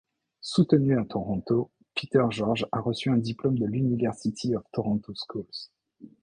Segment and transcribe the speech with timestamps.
[0.41, 5.69] Soutenu à Toronto, Peter George a reçu un diplôme de l'University of Toronto Schools.